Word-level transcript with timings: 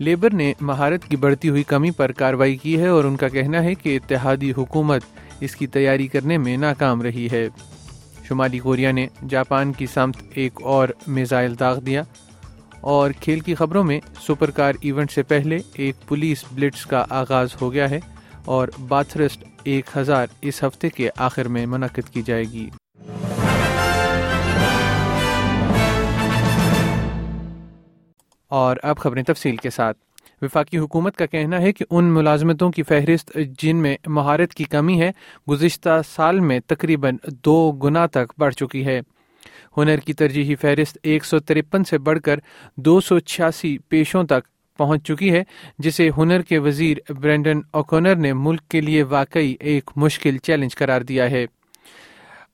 Labour 0.00 0.34
نے 0.34 0.52
مہارت 0.60 1.04
کی 1.04 1.16
بڑھتی 1.16 1.48
ہوئی 1.48 1.62
کمی 1.62 1.90
پر 1.90 2.12
کارروائی 2.12 2.56
کی 2.56 2.80
ہے 2.80 2.88
اور 2.88 3.04
ان 3.04 3.16
کا 3.16 3.28
کہنا 3.28 3.62
ہے 3.62 3.74
کہ 3.74 3.96
اتحادی 3.96 4.52
حکومت 4.52 5.02
اس 5.40 5.56
کی 5.56 5.66
تیاری 5.66 6.06
کرنے 6.06 6.38
میں 6.38 6.56
ناکام 6.56 7.02
رہی 7.02 7.28
ہے۔ 7.32 7.48
شمالی 8.28 8.58
کوریا 8.58 8.92
نے 8.92 9.06
جاپان 9.28 9.72
کی 9.72 9.86
سمت 9.86 10.16
ایک 10.34 10.62
اور 10.62 10.88
میزائل 11.06 11.54
داغ 11.60 11.80
دیا 11.80 12.02
اور 12.80 13.10
کھیل 13.20 13.40
کی 13.40 13.54
خبروں 13.54 13.84
میں 13.84 14.00
سپر 14.28 14.50
کار 14.50 14.72
ایونٹ 14.80 15.10
سے 15.10 15.22
پہلے 15.22 15.58
ایک 15.74 15.96
پولیس 16.08 16.44
بلٹس 16.52 16.86
کا 16.86 17.04
آغاز 17.10 17.48
ہو 17.60 17.72
گیا 17.72 17.90
ہے 17.90 18.00
اور 18.44 18.68
باتھرسٹ 18.88 19.44
ایک 19.64 19.84
ہزار 19.96 20.26
اس 20.42 20.64
ہفتے 20.64 20.88
کے 20.88 21.10
آخر 21.16 21.48
میں 21.48 21.66
منعقد 21.66 22.12
کی 22.12 22.22
جائے 22.22 22.44
گی۔ 22.44 22.70
اور 28.50 28.76
اب 28.82 28.96
خبریں 28.96 29.22
تفصیل 29.22 29.56
کے 29.56 29.70
ساتھ۔ 29.70 29.98
وفاقی 30.42 30.78
حکومت 30.78 31.16
کا 31.16 31.26
کہنا 31.26 31.60
ہے 31.60 31.72
کہ 31.72 31.84
ان 31.90 32.04
ملازمتوں 32.04 32.70
کی 32.70 32.82
فہرست 32.82 33.38
جن 33.58 33.76
میں 33.76 33.96
مہارت 34.06 34.54
کی 34.54 34.64
کمی 34.64 35.00
ہے، 35.00 35.10
گزشتہ 35.50 36.00
سال 36.08 36.40
میں 36.40 36.60
تقریباً 36.66 37.16
دو 37.44 37.72
گنا 37.72 38.06
تک 38.06 38.32
بڑھ 38.38 38.54
چکی 38.54 38.86
ہے۔ 38.86 39.00
ہنر 39.76 39.96
کی 39.96 40.12
ترجیحی 40.12 40.54
فہرست 40.54 40.98
ایک 41.02 41.24
سو 41.24 41.38
ترپن 41.38 41.84
سے 41.84 41.98
بڑھ 41.98 42.20
کر 42.20 42.38
دو 42.76 43.00
سو 43.00 43.18
چھیاسی 43.18 43.78
پیشوں 43.88 44.24
تک 44.24 44.48
پہنچ 44.78 45.06
چکی 45.06 45.32
ہے، 45.32 45.42
جسے 45.78 46.10
ہنر 46.18 46.42
کے 46.42 46.58
وزیر 46.58 47.12
برینڈن 47.12 47.60
اوکونر 47.70 48.16
نے 48.16 48.32
ملک 48.32 48.68
کے 48.68 48.80
لیے 48.80 49.02
واقعی 49.02 49.54
ایک 49.60 49.90
مشکل 49.96 50.38
چیلنج 50.38 50.74
قرار 50.74 51.00
دیا 51.00 51.30
ہے۔ 51.30 51.46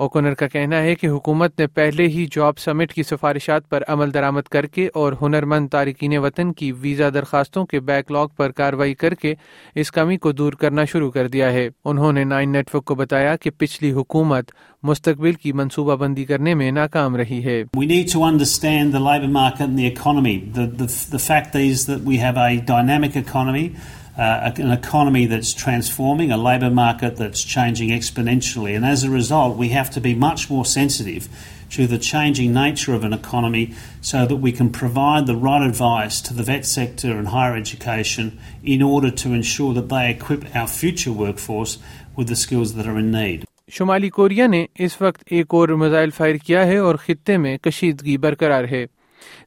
اوکونر 0.00 0.34
کا 0.34 0.46
کہنا 0.48 0.80
ہے 0.82 0.94
کہ 0.94 1.06
حکومت 1.06 1.60
نے 1.60 1.66
پہلے 1.66 2.06
ہی 2.08 2.26
جاب 2.32 2.58
سمٹ 2.58 2.92
کی 2.92 3.02
سفارشات 3.02 3.68
پر 3.68 3.82
عمل 3.88 4.14
درآمد 4.14 4.48
کر 4.50 4.66
کے 4.66 4.88
اور 4.94 5.12
ہنرمند 5.20 5.68
تارکین 5.68 6.16
وطن 6.18 6.52
کی 6.52 6.70
ویزا 6.72 7.08
درخواستوں 7.14 7.64
کے 7.66 7.80
بیک 7.82 8.10
لاگ 8.12 8.28
پر 8.36 8.52
کارروائی 8.52 8.94
کر 8.94 9.14
کے 9.14 9.34
اس 9.76 9.92
کمی 9.92 10.16
کو 10.16 10.32
دور 10.32 10.52
کرنا 10.52 10.84
شروع 10.84 11.10
کر 11.10 11.28
دیا 11.28 11.52
ہے 11.52 11.68
انہوں 11.84 12.12
نے 12.12 12.24
نائن 12.24 12.52
نیٹ 12.52 12.74
ورک 12.74 12.84
کو 12.84 12.94
بتایا 12.94 13.36
کہ 13.36 13.50
پچھلی 13.50 13.92
حکومت 13.92 14.50
مستقبل 14.82 15.32
کی 15.34 15.52
منصوبہ 15.52 15.96
بندی 15.96 16.24
کرنے 16.24 16.54
میں 16.54 16.70
ناکام 16.72 17.16
رہی 17.16 17.44
ہے 17.44 17.62
We 17.76 17.86
need 17.86 18.08
to 18.08 18.24
understand 18.24 18.92
the 18.92 19.00
labour 19.00 19.32
market 19.32 19.62
and 19.62 19.78
the 19.78 19.86
economy. 19.88 20.38
The, 20.52 20.66
the, 20.78 20.88
the 21.10 21.20
fact 21.20 21.54
is 21.56 21.86
that 21.86 22.00
we 22.02 22.18
have 22.18 22.36
a 22.38 22.56
dynamic 22.66 23.16
economy. 23.18 23.68
Uh, 24.16 24.52
an 24.56 24.70
economy 24.70 25.26
that's 25.26 25.52
transforming, 25.52 26.30
a 26.30 26.36
labour 26.36 26.70
market 26.70 27.16
that's 27.16 27.42
changing 27.42 27.90
exponentially. 27.90 28.76
And 28.76 28.84
as 28.84 29.02
a 29.02 29.10
result, 29.10 29.56
we 29.56 29.70
have 29.70 29.90
to 29.90 30.00
be 30.00 30.14
much 30.14 30.48
more 30.48 30.64
sensitive 30.64 31.28
to 31.70 31.86
the 31.86 31.98
changing 31.98 32.52
nature 32.52 32.94
of 32.94 33.02
an 33.02 33.12
economy 33.12 33.74
so 34.00 34.26
that 34.26 34.36
we 34.36 34.52
can 34.52 34.70
provide 34.70 35.26
the 35.26 35.34
right 35.36 35.66
advice 35.66 36.20
to 36.20 36.34
the 36.34 36.44
vet 36.44 36.64
sector 36.64 37.18
and 37.18 37.28
higher 37.28 37.56
education 37.56 38.38
in 38.62 38.82
order 38.82 39.10
to 39.10 39.32
ensure 39.32 39.74
that 39.74 39.88
they 39.88 40.10
equip 40.10 40.54
our 40.54 40.68
future 40.68 41.12
workforce 41.12 41.78
with 42.14 42.28
the 42.28 42.36
skills 42.36 42.74
that 42.74 42.86
are 42.86 42.98
in 42.98 43.10
need. 43.10 43.44
شمالی 43.72 44.08
Korea 44.10 44.46
نے 44.46 44.64
اس 44.84 45.00
وقت 45.00 45.22
ایک 45.26 45.54
اور 45.54 45.68
missile 45.68 46.10
fire 46.16 46.36
کیا 46.36 46.66
ہے 46.66 46.76
اور 46.76 46.94
خطے 47.04 47.36
میں 47.36 47.56
کشیدگی 47.58 48.16
برقرار 48.24 48.64
ہے 48.70 48.84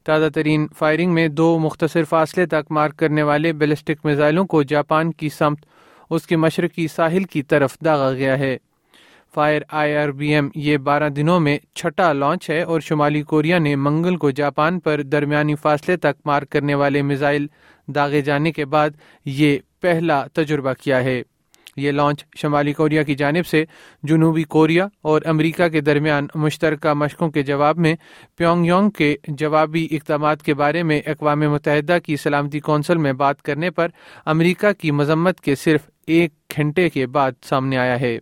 تازہ 0.04 0.28
ترین 0.34 0.66
فائرنگ 0.78 1.14
میں 1.14 1.28
دو 1.28 1.58
مختصر 1.58 2.04
فاصلے 2.04 2.46
تک 2.46 2.70
مار 2.70 2.88
کرنے 2.88 3.22
والے 3.22 3.52
بیلسٹک 3.52 4.04
میزائلوں 4.04 4.44
کو 4.44 4.62
جاپان 4.62 5.12
کی 5.12 5.28
سمت، 5.28 5.58
اس 6.10 6.26
کے 6.26 6.36
مشرقی 6.36 6.88
ساحل 6.88 7.24
کی 7.24 7.42
طرف 7.42 7.76
داغا 7.84 8.12
گیا 8.12 8.38
ہے۔ 8.38 8.56
Fire 9.34 9.62
I 9.68 9.96
R 9.96 10.08
B 10.08 10.34
M 10.34 10.48
یہ 10.54 10.76
بارہ 10.76 11.08
دنوں 11.08 11.40
میں 11.40 11.58
چھٹا 11.74 12.12
لانچ 12.12 12.50
ہے 12.50 12.62
اور 12.62 12.80
شمالی 12.80 13.22
کوریا 13.22 13.58
نے 13.58 13.76
منگل 13.76 14.16
کو 14.16 14.30
جاپان 14.30 14.80
پر 14.80 15.02
درمیانی 15.02 15.54
فاصلے 15.54 15.96
تک 15.96 16.20
مار 16.24 16.42
کرنے 16.42 16.74
والے 16.74 17.02
میزائل 17.02 17.46
داغے 17.86 18.20
جانے 18.20 18.52
کے 18.52 18.64
بعد 18.64 18.90
یہ 19.24 19.58
پہلا 19.80 20.24
تجربہ 20.32 20.72
کیا 20.72 21.04
ہے۔ 21.04 21.22
یہ 21.78 21.90
لانچ 21.90 22.24
شمالی 22.36 22.72
کوریا 22.72 23.02
کی 23.02 23.14
جانب 23.14 23.46
سے 23.46 23.64
جنوبی 24.02 24.42
کوریا 24.42 24.86
اور 25.02 25.22
امریکہ 25.24 25.68
کے 25.68 25.80
درمیان 25.80 26.26
مشترکہ 26.34 26.92
مشقوں 26.92 27.30
کے 27.30 27.42
جواب 27.42 27.78
میں 27.78 27.94
پیونگ 28.36 28.66
یونگ 28.66 28.90
کے 28.90 29.16
جوابی 29.28 29.88
اقدامات 29.90 30.42
کے 30.42 30.54
بارے 30.54 30.82
میں 30.82 31.00
اقوام 31.06 31.40
متحدہ 31.40 31.98
کی 32.04 32.16
سلامتی 32.16 32.60
کونسل 32.60 32.96
میں 32.96 33.12
بات 33.12 33.42
کرنے 33.42 33.70
پر 33.70 33.88
امریکہ 34.26 34.72
کی 34.72 34.90
مذمت 34.90 35.40
کے 35.40 35.54
صرف 35.54 35.80
ایک 36.06 36.32
گھنٹے 36.56 36.90
کے 36.90 37.06
بعد 37.06 37.32
سامنے 37.44 37.78
آیا 37.78 38.00
ہے۔ 38.00 38.18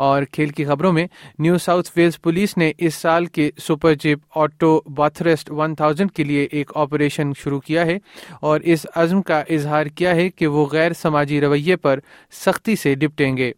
اور 0.00 0.22
کھیل 0.32 0.48
کی 0.48 0.64
خبروں 0.64 0.92
میں 0.92 1.06
نیو 1.38 1.58
ساؤتھ 1.58 1.90
ویلز 1.96 2.20
پولیس 2.22 2.56
نے 2.56 2.72
اس 2.78 2.94
سال 2.94 3.26
کے 3.26 3.50
Supercheap 3.94 4.38
Auto 4.38 4.80
Bathurst 4.96 5.50
one 5.50 5.74
thousand 5.74 6.12
کے 6.12 6.24
لیے 6.24 6.48
ایک 6.50 6.70
آپریشن 6.74 7.32
شروع 7.38 7.60
کیا 7.60 7.86
ہے 7.86 7.98
اور 8.40 8.60
اس 8.60 8.86
عزم 8.96 9.22
کا 9.22 9.42
اظہار 9.50 9.86
کیا 9.86 10.14
ہے 10.14 10.28
کہ 10.28 10.46
وہ 10.46 10.66
غیر 10.72 10.92
سماجی 10.92 11.40
رویے 11.40 11.76
پر 11.76 11.98
سختی 12.32 12.76
سے 12.76 12.94
ڈپٹیں 12.94 13.36
گے۔ 13.36 13.52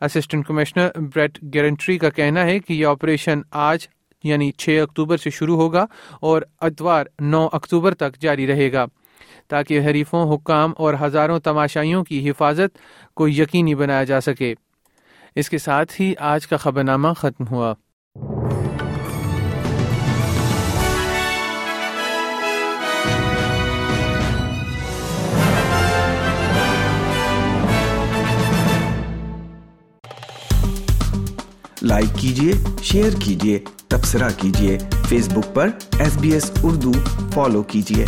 اسسٹنٹ 0.00 0.46
کمشنر 0.46 0.88
بریٹ 1.14 1.38
گارنٹری 1.54 1.98
کا 1.98 2.10
کہنا 2.10 2.44
ہے 2.44 2.58
کہ 2.58 2.72
یہ 2.72 2.86
آپریشن 2.86 3.40
آج 3.50 3.86
یعنی 4.24 4.50
چھ 4.52 4.80
اکتوبر 4.82 5.16
سے 5.16 5.30
شروع 5.30 5.56
ہوگا 5.56 5.86
اور 6.20 6.42
اتوار 6.60 7.06
نو 7.20 7.48
اکتوبر 7.52 7.94
تک 7.94 8.20
جاری 8.20 8.46
رہے 8.46 8.72
گا 8.72 8.84
تاکہ 9.48 9.80
حریفوں، 9.80 10.34
حکام 10.34 10.72
اور 10.76 10.94
ہزاروں 11.02 11.38
تماشائیوں 11.38 12.04
کی 12.04 12.30
حفاظت 12.30 12.78
کو 13.14 13.28
یقینی 13.28 13.74
بنایا 13.74 14.04
جا 14.04 14.20
سکے۔ 14.20 14.54
اس 15.36 15.50
کے 15.50 15.58
ساتھ 15.58 16.00
ہی 16.00 16.14
آج 16.18 16.46
کا 16.46 16.56
خبر 16.56 16.84
نامہ 16.84 17.08
ختم 17.16 17.46
ہوا۔ 17.50 17.72
لائک 31.82 32.14
کیجیے 32.16 32.52
شیئر 32.82 33.10
کیجیے 33.20 33.58
تبصرہ 33.88 34.28
کیجیے 34.38 34.78
فیس 35.08 35.28
بک 35.28 35.54
پر 35.54 35.68
S 35.98 36.16
B 36.16 36.32
S 36.32 36.50
Urdu 36.62 36.92
follow 37.34 37.62
کیجیے 37.62 38.04